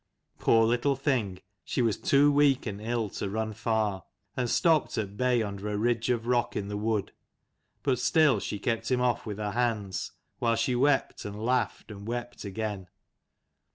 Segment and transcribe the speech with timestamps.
[0.39, 4.03] "Poor little thing, she was too weak and ill to run far:
[4.35, 7.11] and stopped at bay under a ridge of rock in the wood.
[7.83, 12.07] But still she kept him off with her hands, while she wept and laughed and
[12.07, 12.87] wept again.